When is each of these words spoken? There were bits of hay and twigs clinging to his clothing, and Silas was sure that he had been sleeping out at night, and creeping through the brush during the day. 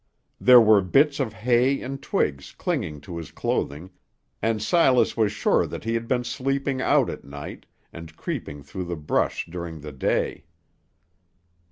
There 0.39 0.59
were 0.59 0.81
bits 0.81 1.19
of 1.19 1.31
hay 1.31 1.79
and 1.79 2.01
twigs 2.01 2.53
clinging 2.53 3.01
to 3.01 3.17
his 3.17 3.29
clothing, 3.29 3.91
and 4.41 4.59
Silas 4.59 5.15
was 5.15 5.31
sure 5.31 5.67
that 5.67 5.83
he 5.83 5.93
had 5.93 6.07
been 6.07 6.23
sleeping 6.23 6.81
out 6.81 7.07
at 7.11 7.23
night, 7.23 7.67
and 7.93 8.15
creeping 8.17 8.63
through 8.63 8.85
the 8.85 8.95
brush 8.95 9.45
during 9.45 9.81
the 9.81 9.91
day. 9.91 10.45